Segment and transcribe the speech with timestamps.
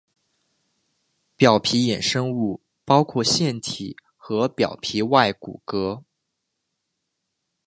[1.35, 6.01] 表皮衍生物包括腺体和表皮外骨骼。